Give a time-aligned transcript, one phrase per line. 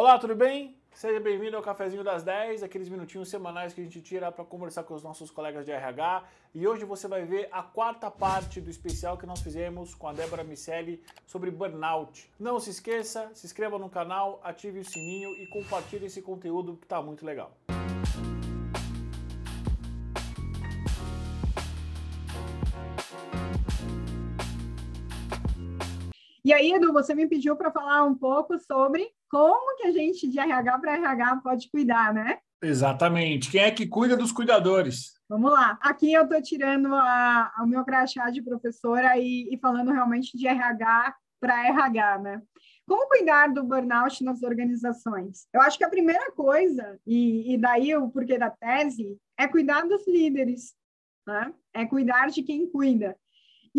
[0.00, 0.76] Olá, tudo bem?
[0.92, 4.84] Seja bem-vindo ao Cafezinho das 10, aqueles minutinhos semanais que a gente tira para conversar
[4.84, 6.22] com os nossos colegas de RH.
[6.54, 10.12] E hoje você vai ver a quarta parte do especial que nós fizemos com a
[10.12, 12.30] Débora Micelli sobre burnout.
[12.38, 16.84] Não se esqueça, se inscreva no canal, ative o sininho e compartilhe esse conteúdo que
[16.84, 17.56] está muito legal.
[26.48, 30.26] E aí, Edu, você me pediu para falar um pouco sobre como que a gente
[30.26, 32.38] de RH para RH pode cuidar, né?
[32.62, 33.50] Exatamente.
[33.50, 35.12] Quem é que cuida dos cuidadores?
[35.28, 35.78] Vamos lá.
[35.82, 40.48] Aqui eu estou tirando a, o meu crachá de professora e, e falando realmente de
[40.48, 42.42] RH para RH, né?
[42.86, 45.46] Como cuidar do burnout nas organizações?
[45.52, 49.82] Eu acho que a primeira coisa, e, e daí o porquê da tese, é cuidar
[49.82, 50.72] dos líderes,
[51.26, 51.52] né?
[51.74, 53.18] É cuidar de quem cuida.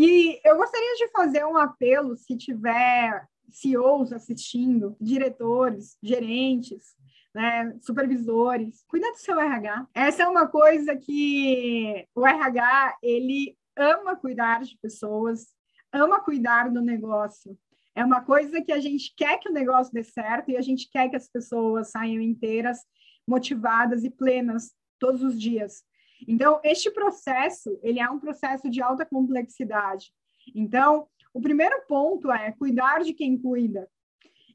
[0.02, 6.96] E eu gostaria de fazer um apelo, se tiver CEOs assistindo, diretores, gerentes,
[7.36, 9.88] né, supervisores, cuida do seu RH.
[9.94, 15.48] Essa é uma coisa que o RH, ele ama cuidar de pessoas,
[15.92, 17.60] ama cuidar do negócio.
[17.94, 20.90] É uma coisa que a gente quer que o negócio dê certo e a gente
[20.90, 22.80] quer que as pessoas saiam inteiras,
[23.28, 25.84] motivadas e plenas todos os dias.
[26.28, 30.12] Então, este processo, ele é um processo de alta complexidade.
[30.56, 33.90] Então, o primeiro ponto é cuidar de quem cuida.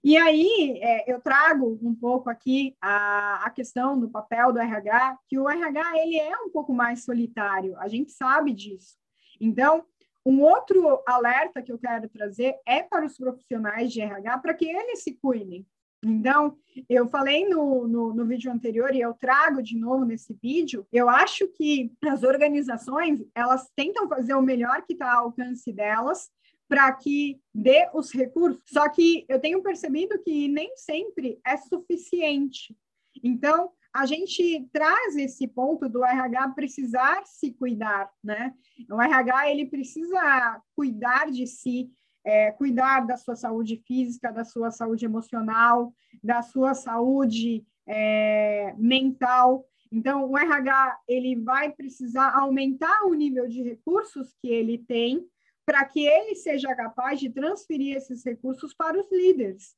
[0.03, 5.19] E aí, é, eu trago um pouco aqui a, a questão do papel do RH,
[5.27, 8.99] que o RH, ele é um pouco mais solitário, a gente sabe disso.
[9.41, 9.83] Então,
[10.27, 14.67] um outro alerta que eu quero trazer é para os profissionais de RH, para que
[14.67, 15.67] eles se cuidem.
[16.05, 16.57] Então,
[16.89, 21.09] eu falei no, no, no, vídeo anterior e eu trago de novo nesse vídeo, eu
[21.09, 26.31] acho que as organizações, elas tentam fazer o melhor que está ao alcance delas
[26.69, 32.77] para que dê os recursos, só que eu tenho percebido que nem sempre é suficiente.
[33.23, 38.53] Então, a gente traz esse ponto do RH precisar se cuidar, né?
[38.91, 41.89] O RH, ele precisa cuidar de si,
[42.25, 45.93] é, cuidar da sua saúde física, da sua saúde emocional,
[46.23, 49.67] da sua saúde é, mental.
[49.93, 55.25] Então, o RH ele vai precisar aumentar o nível de recursos que ele tem
[55.67, 59.75] para que ele seja capaz de transferir esses recursos para os líderes.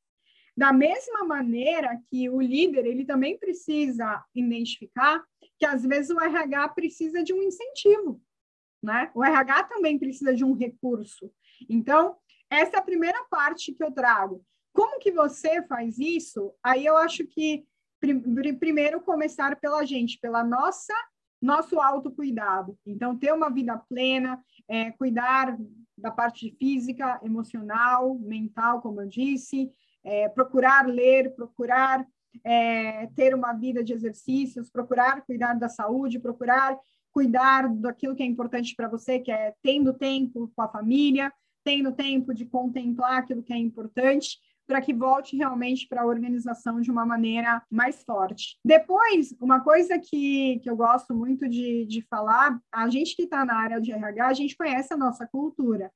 [0.56, 5.22] Da mesma maneira que o líder ele também precisa identificar
[5.58, 8.20] que às vezes o RH precisa de um incentivo,
[8.82, 9.10] né?
[9.14, 11.30] O RH também precisa de um recurso.
[11.68, 12.16] Então,
[12.50, 14.42] essa é a primeira parte que eu trago.
[14.72, 16.52] Como que você faz isso?
[16.62, 17.64] Aí eu acho que
[18.60, 20.94] primeiro começar pela gente, pela nossa
[21.40, 22.78] nosso autocuidado.
[22.86, 25.56] Então, ter uma vida plena, é, cuidar
[25.96, 29.70] da parte física, emocional, mental, como eu disse,
[30.04, 32.06] é, procurar ler, procurar
[32.44, 36.78] é, ter uma vida de exercícios, procurar cuidar da saúde, procurar
[37.10, 41.32] cuidar daquilo que é importante para você, que é tendo tempo com a família,
[41.66, 44.38] tendo tempo de contemplar aquilo que é importante,
[44.68, 48.56] para que volte realmente para a organização de uma maneira mais forte.
[48.64, 53.44] Depois, uma coisa que, que eu gosto muito de, de falar, a gente que está
[53.44, 55.90] na área de RH, a gente conhece a nossa cultura.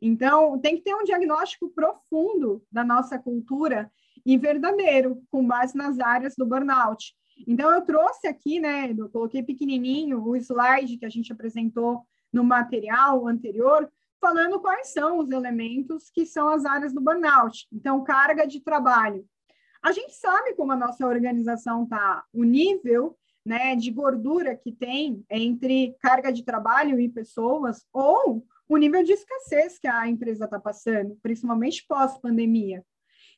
[0.00, 3.90] Então, tem que ter um diagnóstico profundo da nossa cultura
[4.26, 7.14] e verdadeiro, com base nas áreas do burnout.
[7.48, 12.44] Então, eu trouxe aqui, né, eu coloquei pequenininho o slide que a gente apresentou no
[12.44, 13.88] material anterior,
[14.24, 17.68] falando quais são os elementos que são as áreas do burnout.
[17.70, 19.22] Então, carga de trabalho.
[19.82, 25.22] A gente sabe como a nossa organização está, o nível né, de gordura que tem
[25.30, 30.58] entre carga de trabalho e pessoas, ou o nível de escassez que a empresa está
[30.58, 32.82] passando, principalmente pós-pandemia.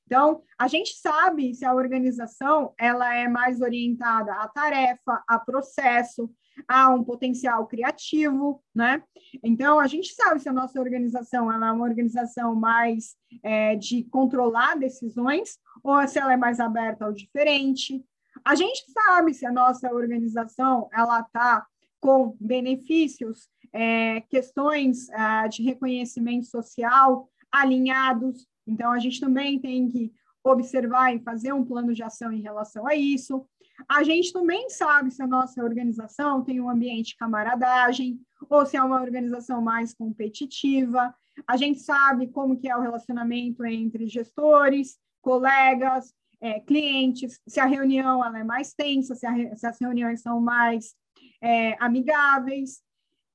[0.07, 6.31] Então, a gente sabe se a organização ela é mais orientada à tarefa, a processo,
[6.67, 9.03] há um potencial criativo, né?
[9.43, 14.77] Então, a gente sabe se a nossa organização é uma organização mais é, de controlar
[14.77, 18.05] decisões ou se ela é mais aberta ao diferente.
[18.45, 21.67] A gente sabe se a nossa organização ela está
[22.01, 28.47] com benefícios, é, questões é, de reconhecimento social alinhados.
[28.67, 30.13] Então, a gente também tem que
[30.47, 33.47] observar e fazer um plano de ação em relação a isso.
[33.89, 38.77] A gente também sabe se a nossa organização tem um ambiente de camaradagem ou se
[38.77, 41.15] é uma organização mais competitiva.
[41.47, 47.67] A gente sabe como que é o relacionamento entre gestores, colegas, é, clientes, se a
[47.67, 50.95] reunião ela é mais tensa, se, a, se as reuniões são mais
[51.43, 52.81] é, amigáveis.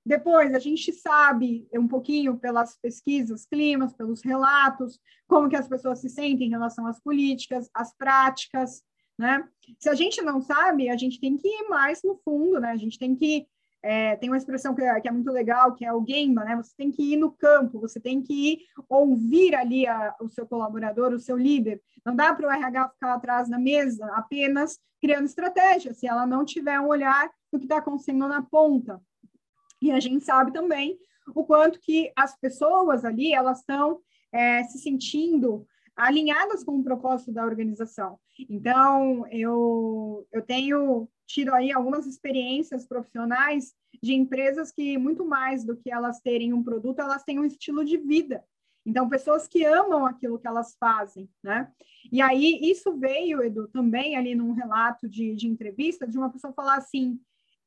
[0.06, 6.00] Depois, a gente sabe um pouquinho pelas pesquisas, climas, pelos relatos, como que as pessoas
[6.00, 8.81] se sentem em relação às políticas, às práticas,
[9.18, 9.48] né?
[9.80, 12.71] Se a gente não sabe, a gente tem que ir mais no fundo, né?
[12.71, 13.45] A gente tem que
[13.83, 16.56] é, tem uma expressão que é, que é, muito legal, que é o Gemba, né?
[16.56, 20.45] Você tem que ir no campo, você tem que ir ouvir ali a, o seu
[20.45, 21.81] colaborador, o seu líder.
[22.06, 26.45] Não dá para o RH ficar atrás da mesa apenas criando estratégia, se ela não
[26.45, 29.01] tiver um olhar do que está acontecendo na ponta.
[29.81, 30.98] E a gente sabe também
[31.33, 34.00] o quanto que as pessoas ali, elas estão
[34.31, 38.19] é, se sentindo alinhadas com o propósito da organização.
[38.50, 45.78] Então, eu, eu tenho tido aí algumas experiências profissionais de empresas que, muito mais do
[45.78, 48.44] que elas terem um produto, elas têm um estilo de vida.
[48.86, 51.72] Então, pessoas que amam aquilo que elas fazem, né?
[52.12, 56.51] E aí, isso veio, Edu, também ali num relato de, de entrevista, de uma pessoa
[56.51, 57.19] falar assim,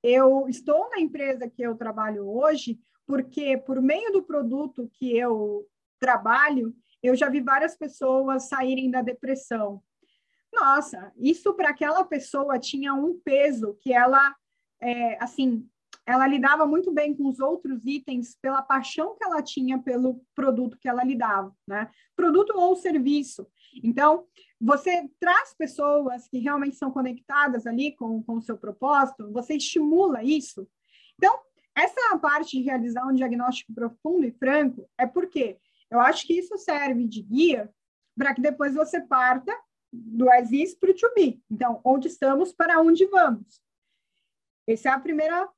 [0.04, 5.66] eu estou na empresa que eu trabalho hoje porque, por meio do produto que eu
[5.98, 9.82] trabalho, eu já vi várias pessoas saírem da depressão.
[10.52, 14.34] Nossa, isso para aquela pessoa tinha um peso que ela,
[14.78, 15.66] é, assim,
[16.06, 20.78] ela lidava muito bem com os outros itens pela paixão que ela tinha pelo produto
[20.78, 21.90] que ela lidava, né?
[22.14, 23.46] Produto ou serviço.
[23.82, 24.26] Então,
[24.60, 30.22] você traz pessoas que realmente são conectadas ali com, com o seu propósito, você estimula
[30.22, 30.68] isso.
[31.16, 31.38] Então,
[31.76, 35.58] essa parte de realizar um diagnóstico profundo e franco é porque
[35.90, 37.70] eu acho que isso serve de guia
[38.16, 39.52] para que depois você parta
[39.92, 41.42] do is para o to be.
[41.50, 43.60] Então, onde estamos, para onde vamos.
[44.66, 45.48] Essa é a primeira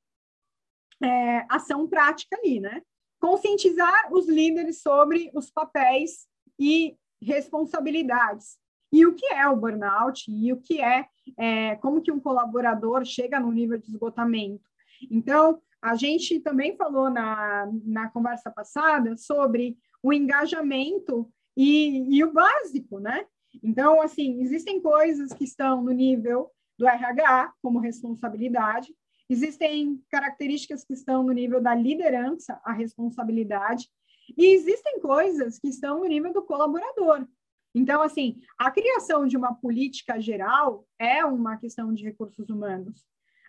[1.02, 2.82] é, ação prática ali, né?
[3.20, 6.26] Conscientizar os líderes sobre os papéis
[6.58, 8.56] e responsabilidades.
[8.92, 11.06] E o que é o burnout e o que é,
[11.36, 14.64] é como que um colaborador chega no nível de esgotamento.
[15.10, 22.32] Então, a gente também falou na, na conversa passada sobre o engajamento e, e o
[22.32, 23.26] básico, né?
[23.62, 28.94] Então, assim, existem coisas que estão no nível do RH, como responsabilidade,
[29.28, 33.88] existem características que estão no nível da liderança, a responsabilidade,
[34.36, 37.26] e existem coisas que estão no nível do colaborador.
[37.74, 43.04] Então, assim, a criação de uma política geral é uma questão de recursos humanos.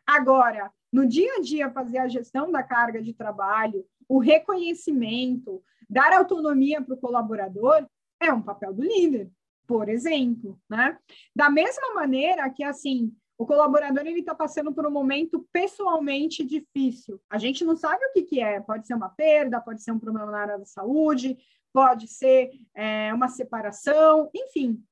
[0.05, 6.11] Agora, no dia a dia, fazer a gestão da carga de trabalho, o reconhecimento, dar
[6.13, 7.87] autonomia para o colaborador,
[8.19, 9.31] é um papel do líder,
[9.65, 10.97] por exemplo, né?
[11.35, 17.21] Da mesma maneira que, assim, o colaborador ele está passando por um momento pessoalmente difícil.
[17.29, 18.59] A gente não sabe o que, que é.
[18.59, 21.37] Pode ser uma perda, pode ser um problema na área da saúde,
[21.71, 24.83] pode ser é, uma separação, enfim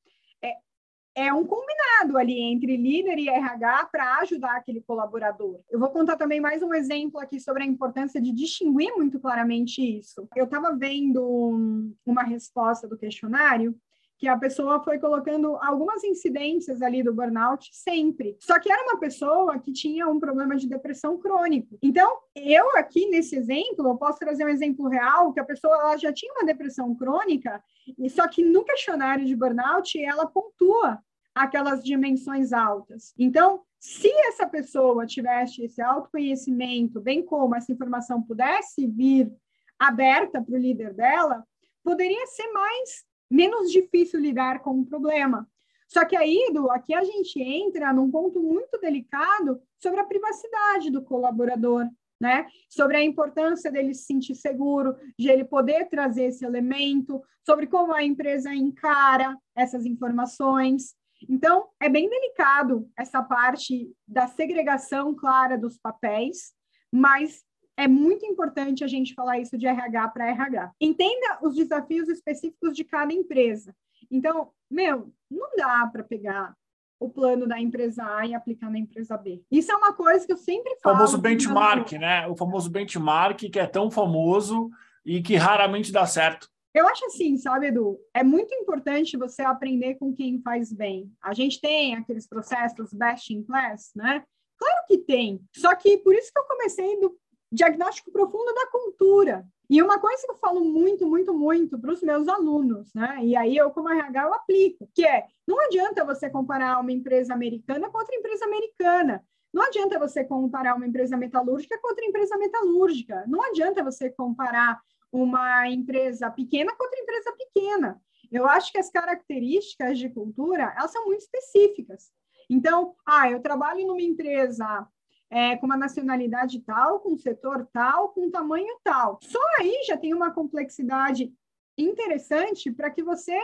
[1.15, 5.61] é um combinado ali entre líder e RH para ajudar aquele colaborador.
[5.69, 9.81] Eu vou contar também mais um exemplo aqui sobre a importância de distinguir muito claramente
[9.81, 10.27] isso.
[10.35, 13.73] Eu estava vendo uma resposta do questionário
[14.17, 18.37] que a pessoa foi colocando algumas incidências ali do burnout sempre.
[18.39, 21.77] Só que era uma pessoa que tinha um problema de depressão crônico.
[21.81, 25.97] Então, eu aqui nesse exemplo, eu posso trazer um exemplo real que a pessoa ela
[25.97, 27.61] já tinha uma depressão crônica,
[27.97, 30.99] e só que no questionário de burnout ela pontua
[31.33, 33.13] aquelas dimensões altas.
[33.19, 39.31] Então, se essa pessoa tivesse esse autoconhecimento, bem como essa informação pudesse vir
[39.77, 41.45] aberta para o líder dela,
[41.83, 45.47] poderia ser mais menos difícil lidar com o problema.
[45.87, 50.89] Só que aí, Edu, aqui a gente entra num ponto muito delicado sobre a privacidade
[50.89, 51.87] do colaborador,
[52.19, 52.47] né?
[52.69, 57.93] Sobre a importância dele se sentir seguro, de ele poder trazer esse elemento, sobre como
[57.93, 60.95] a empresa encara essas informações.
[61.29, 66.53] Então, é bem delicado essa parte da segregação clara dos papéis,
[66.91, 67.43] mas
[67.77, 70.71] é muito importante a gente falar isso de RH para RH.
[70.79, 73.75] Entenda os desafios específicos de cada empresa.
[74.09, 76.55] Então, meu, não dá para pegar
[76.99, 79.43] o plano da empresa A e aplicar na empresa B.
[79.51, 80.95] Isso é uma coisa que eu sempre falo.
[80.95, 82.27] O famoso benchmark, né?
[82.27, 84.69] O famoso benchmark que é tão famoso
[85.05, 86.49] e que raramente dá certo.
[86.73, 87.97] Eu acho assim, sabe, Edu?
[88.13, 91.09] É muito importante você aprender com quem faz bem.
[91.21, 94.23] A gente tem aqueles processos best in class, né?
[94.57, 95.41] Claro que tem.
[95.55, 97.17] Só que por isso que eu comecei do
[97.51, 99.45] diagnóstico profundo da cultura.
[99.69, 103.19] E uma coisa que eu falo muito, muito, muito para os meus alunos, né?
[103.23, 107.33] E aí eu, como RH, eu aplico, que é não adianta você comparar uma empresa
[107.33, 109.23] americana com outra empresa americana.
[109.53, 113.23] Não adianta você comparar uma empresa metalúrgica com outra empresa metalúrgica.
[113.27, 114.79] Não adianta você comparar
[115.11, 118.01] uma empresa pequena com outra empresa pequena.
[118.31, 122.11] Eu acho que as características de cultura, elas são muito específicas.
[122.49, 124.87] Então, ah, eu trabalho numa empresa
[125.29, 129.19] é, com uma nacionalidade tal, com um setor tal, com um tamanho tal.
[129.23, 131.33] Só aí já tem uma complexidade
[131.77, 133.37] interessante para que você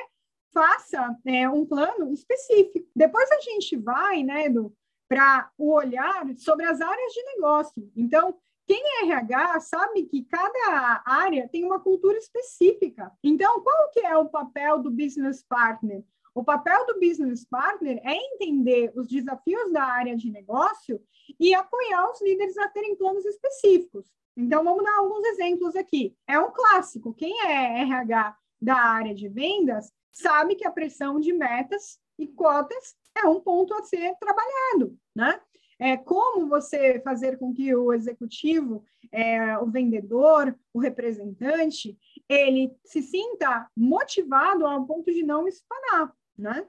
[0.53, 2.88] faça é, um plano específico.
[2.95, 4.73] Depois a gente vai, né, Edu,
[5.07, 7.91] para o olhar sobre as áreas de negócio.
[7.95, 13.11] Então, quem é RH sabe que cada área tem uma cultura específica.
[13.21, 16.03] Então, qual que é o papel do business partner?
[16.33, 21.01] O papel do business partner é entender os desafios da área de negócio
[21.39, 24.09] e apoiar os líderes a terem planos específicos.
[24.35, 26.15] Então, vamos dar alguns exemplos aqui.
[26.27, 27.13] É um clássico.
[27.13, 32.95] Quem é RH da área de vendas sabe que a pressão de metas e cotas
[33.15, 35.39] é um ponto a ser trabalhado, né?
[35.79, 41.97] É como você fazer com que o executivo, é, o vendedor, o representante,
[42.29, 46.65] ele se sinta motivado ao ponto de não espanar, né?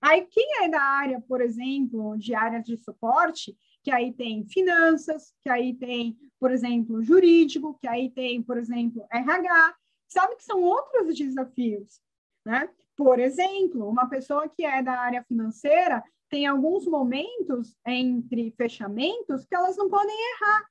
[0.00, 5.34] Aí, quem é da área, por exemplo, de áreas de suporte, que aí tem finanças,
[5.42, 9.76] que aí tem, por exemplo, jurídico, que aí tem, por exemplo, RH,
[10.08, 12.00] sabe que são outros desafios,
[12.44, 12.68] né?
[12.96, 19.54] Por exemplo, uma pessoa que é da área financeira tem alguns momentos entre fechamentos que
[19.54, 20.64] elas não podem errar.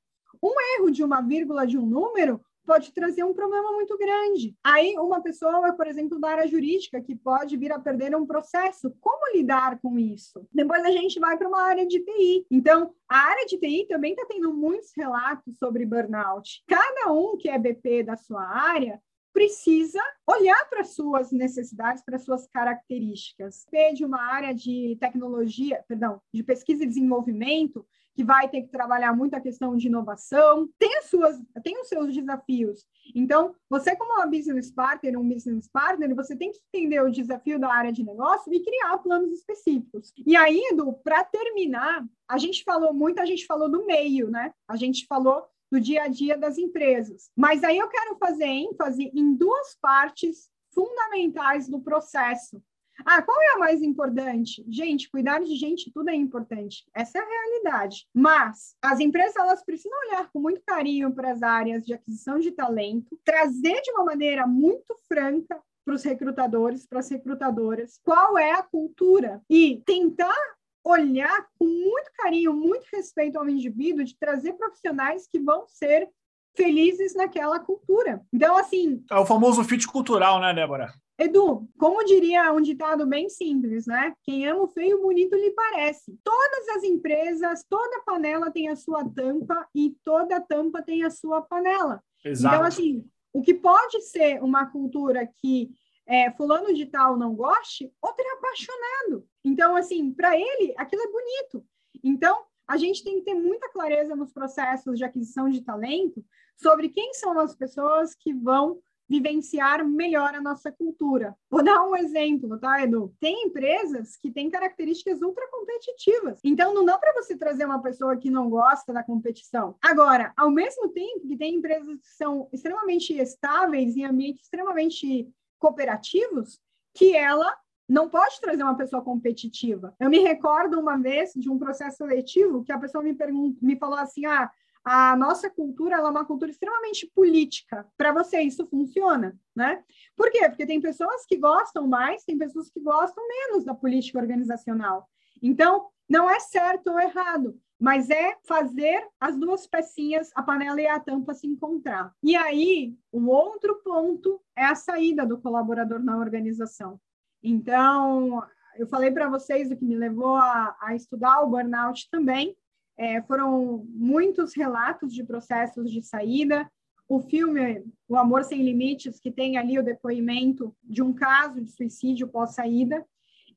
[0.43, 4.55] Um erro de uma vírgula de um número pode trazer um problema muito grande.
[4.63, 8.91] Aí, uma pessoa, por exemplo, da área jurídica, que pode vir a perder um processo,
[8.99, 10.45] como lidar com isso?
[10.51, 12.45] Depois a gente vai para uma área de TI.
[12.49, 16.63] Então, a área de TI também está tendo muitos relatos sobre burnout.
[16.67, 19.01] Cada um que é BP da sua área
[19.33, 23.65] precisa olhar para suas necessidades, para suas características.
[23.93, 29.13] De uma área de tecnologia, perdão, de pesquisa e desenvolvimento, que vai ter que trabalhar
[29.13, 32.85] muito a questão de inovação, tem as suas, tem os seus desafios.
[33.13, 37.59] Então, você como uma business partner, um business partner, você tem que entender o desafio
[37.59, 40.13] da área de negócio e criar planos específicos.
[40.25, 40.63] E aí,
[41.03, 44.53] para terminar, a gente falou muito, a gente falou do meio, né?
[44.67, 47.29] A gente falou do dia a dia das empresas.
[47.35, 52.61] Mas aí eu quero fazer ênfase em duas partes fundamentais do processo.
[53.05, 54.65] Ah, qual é a mais importante?
[54.67, 56.83] Gente, cuidar de gente, tudo é importante.
[56.93, 58.07] Essa é a realidade.
[58.11, 62.51] Mas as empresas elas precisam olhar com muito carinho para as áreas de aquisição de
[62.51, 68.53] talento, trazer de uma maneira muito franca para os recrutadores, para as recrutadoras, qual é
[68.53, 70.35] a cultura e tentar
[70.83, 76.09] olhar com muito carinho, muito respeito ao indivíduo, de trazer profissionais que vão ser
[76.55, 78.21] felizes naquela cultura.
[78.33, 79.03] Então, assim.
[79.11, 80.93] É o famoso fit cultural, né, Débora?
[81.17, 84.13] Edu, como diria um ditado bem simples, né?
[84.23, 86.17] Quem ama o feio, bonito lhe parece.
[86.23, 91.41] Todas as empresas, toda panela tem a sua tampa e toda tampa tem a sua
[91.41, 92.03] panela.
[92.23, 92.55] Exato.
[92.55, 95.69] Então, assim, o que pode ser uma cultura que
[96.05, 99.27] é, fulano de tal não goste, outro é apaixonado.
[99.43, 101.65] Então, assim, para ele, aquilo é bonito.
[102.03, 106.23] Então, a gente tem que ter muita clareza nos processos de aquisição de talento
[106.57, 111.35] sobre quem são as pessoas que vão vivenciar melhor a nossa cultura.
[111.49, 113.13] Vou dar um exemplo, tá, Edu?
[113.19, 116.39] Tem empresas que têm características ultra competitivas.
[116.43, 119.75] Então, não dá para você trazer uma pessoa que não gosta da competição.
[119.81, 126.59] Agora, ao mesmo tempo que tem empresas que são extremamente estáveis em ambientes extremamente cooperativos
[126.93, 127.55] que ela
[127.87, 129.93] não pode trazer uma pessoa competitiva.
[129.99, 133.15] Eu me recordo uma vez de um processo seletivo que a pessoa me
[133.61, 134.49] me falou assim: "Ah,
[134.85, 137.85] a nossa cultura é uma cultura extremamente política.
[137.97, 139.83] Para você isso funciona, né?
[140.15, 140.47] Por quê?
[140.47, 145.09] Porque tem pessoas que gostam mais, tem pessoas que gostam menos da política organizacional.
[145.41, 150.87] Então, não é certo ou errado mas é fazer as duas pecinhas, a panela e
[150.87, 152.13] a tampa, se encontrar.
[152.23, 156.99] E aí, o outro ponto é a saída do colaborador na organização.
[157.43, 158.43] Então,
[158.77, 162.55] eu falei para vocês o que me levou a, a estudar o burnout também.
[162.97, 166.69] É, foram muitos relatos de processos de saída.
[167.07, 171.69] O filme O Amor Sem Limites, que tem ali o depoimento de um caso de
[171.69, 173.05] suicídio pós-saída.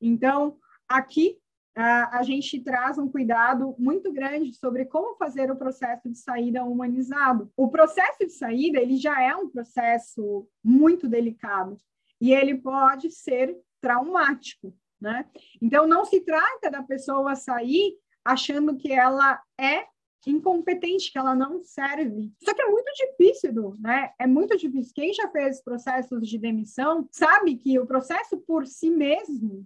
[0.01, 1.37] Então, aqui
[1.75, 7.51] a gente traz um cuidado muito grande sobre como fazer o processo de saída humanizado.
[7.55, 11.77] O processo de saída ele já é um processo muito delicado
[12.19, 15.25] e ele pode ser traumático, né?
[15.61, 19.85] Então não se trata da pessoa sair achando que ela é
[20.27, 22.31] incompetente, que ela não serve.
[22.43, 24.11] Só que é muito difícil, né?
[24.19, 24.93] É muito difícil.
[24.93, 29.65] Quem já fez processos de demissão sabe que o processo por si mesmo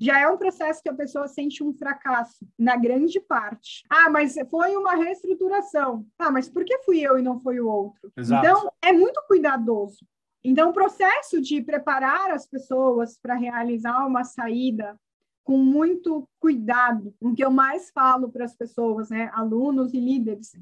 [0.00, 3.84] já é um processo que a pessoa sente um fracasso, na grande parte.
[3.90, 6.06] Ah, mas foi uma reestruturação.
[6.18, 8.10] Ah, mas por que fui eu e não foi o outro?
[8.16, 8.46] Exato.
[8.46, 10.06] Então, é muito cuidadoso.
[10.42, 14.98] Então, o processo de preparar as pessoas para realizar uma saída
[15.44, 17.14] com muito cuidado.
[17.20, 20.52] O que eu mais falo para as pessoas, né, alunos e líderes,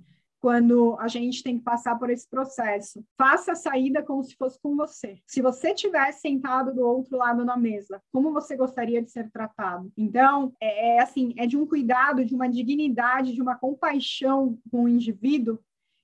[0.41, 3.05] quando a gente tem que passar por esse processo.
[3.17, 5.19] Faça a saída como se fosse com você.
[5.27, 9.91] Se você tivesse sentado do outro lado na mesa, como você gostaria de ser tratado?
[9.97, 14.85] Então, é, é assim, é de um cuidado, de uma dignidade, de uma compaixão com
[14.85, 15.59] o indivíduo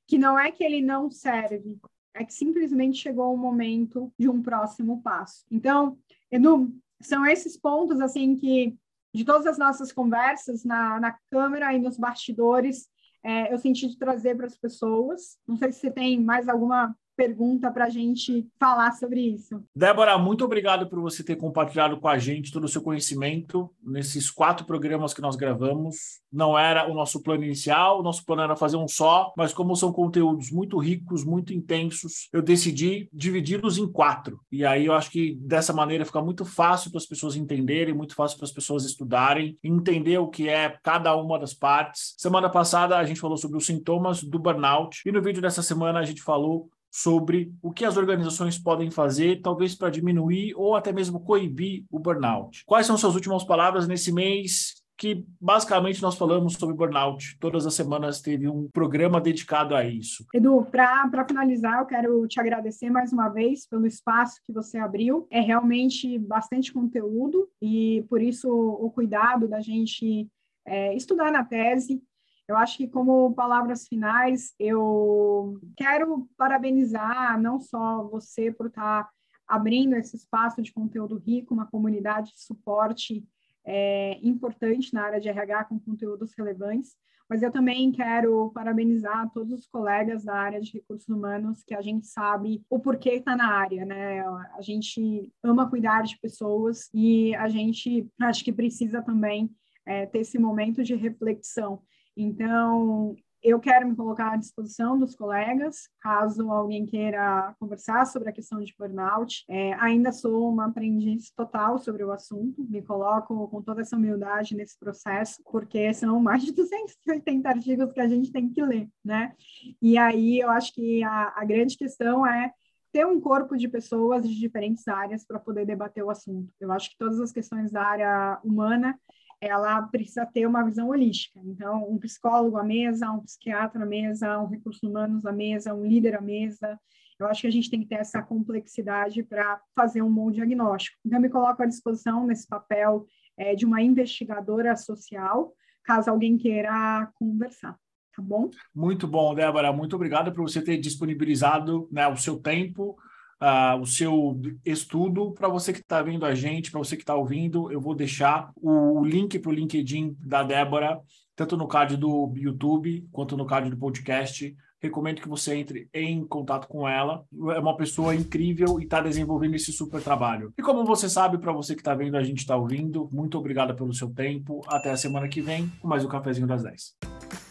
[0.07, 1.79] que não é que ele não serve,
[2.13, 5.45] é que simplesmente chegou o momento de um próximo passo.
[5.51, 5.99] Então,
[6.31, 6.73] Edu,
[7.07, 8.77] são esses pontos assim que
[9.15, 12.89] de todas as nossas conversas na, na câmera e nos bastidores
[13.23, 15.39] é, eu senti de trazer para as pessoas.
[15.47, 19.63] Não sei se você tem mais alguma pergunta para a gente falar sobre isso.
[19.75, 24.31] Débora, muito obrigado por você ter compartilhado com a gente todo o seu conhecimento nesses
[24.31, 26.23] quatro programas que nós gravamos.
[26.33, 29.77] Não era o nosso plano inicial, o nosso plano era fazer um só, mas como
[29.77, 34.41] são conteúdos muito ricos, muito intensos, eu decidi dividi-los em quatro.
[34.51, 38.15] E aí eu acho que dessa maneira fica muito fácil para as pessoas entenderem, muito
[38.15, 42.15] fácil para as pessoas estudarem, entender o que é cada uma das partes.
[42.19, 46.01] Semana passada a gente falou sobre os sintomas do burnout e no vídeo dessa semana
[46.01, 50.93] a gente falou sobre o que as organizações podem fazer, talvez para diminuir ou até
[50.93, 52.63] mesmo coibir o burnout.
[52.65, 54.75] Quais são suas últimas palavras nesse mês?
[54.97, 57.37] Que basicamente nós falamos sobre burnout.
[57.41, 60.25] Todas as semanas teve um programa dedicado a isso.
[60.33, 65.27] Edu, para finalizar, eu quero te agradecer mais uma vez pelo espaço que você abriu.
[65.33, 70.29] É realmente bastante conteúdo e por isso o cuidado da gente
[70.65, 72.01] é, estudar na tese,
[72.47, 79.09] eu acho que, como palavras finais, eu quero parabenizar não só você por estar
[79.47, 83.25] abrindo esse espaço de conteúdo rico, uma comunidade de suporte
[83.65, 86.95] é, importante na área de RH com conteúdos relevantes,
[87.29, 91.81] mas eu também quero parabenizar todos os colegas da área de recursos humanos que a
[91.81, 94.21] gente sabe o porquê está na área, né?
[94.55, 99.51] A gente ama cuidar de pessoas e a gente acho que precisa também
[99.87, 101.83] é, ter esse momento de reflexão.
[102.17, 108.33] Então, eu quero me colocar à disposição dos colegas, caso alguém queira conversar sobre a
[108.33, 109.45] questão de burnout.
[109.51, 114.57] É, ainda sou uma aprendiz total sobre o assunto, me coloco com toda essa humildade
[114.57, 119.35] nesse processo, porque são mais de 280 artigos que a gente tem que ler, né?
[119.83, 122.51] E aí eu acho que a, a grande questão é
[122.95, 126.49] ter um corpo de pessoas de diferentes áreas para poder debater o assunto.
[126.59, 128.99] Eu acho que todas as questões da área humana
[129.47, 131.41] ela precisa ter uma visão holística.
[131.45, 135.87] Então, um psicólogo à mesa, um psiquiatra à mesa, um recursos humanos à mesa, um
[135.87, 136.79] líder à mesa.
[137.19, 140.99] Eu acho que a gente tem que ter essa complexidade para fazer um bom diagnóstico.
[141.05, 145.55] Então, eu me coloco à disposição nesse papel é, de uma investigadora social,
[145.85, 147.79] caso alguém queira conversar.
[148.17, 148.49] Tá bom?
[148.75, 149.73] Muito bom, Débora.
[149.73, 152.97] Muito obrigado por você ter disponibilizado né, o seu tempo
[153.41, 155.33] uh, o seu estudo.
[155.33, 158.51] Para você que está vendo a gente, para você que está ouvindo, eu vou deixar
[158.57, 161.01] o link para o LinkedIn da Débora,
[161.37, 164.55] tanto no card do YouTube quanto no card do podcast.
[164.81, 167.25] Recomendo que você entre em contato com ela.
[167.55, 170.53] É uma pessoa incrível e está desenvolvendo esse super trabalho.
[170.59, 173.75] E como você sabe, para você que está vendo, a gente está ouvindo, muito obrigado
[173.75, 174.61] pelo seu tempo.
[174.69, 177.44] Até a semana que vem com mais um Cafezinho das 10.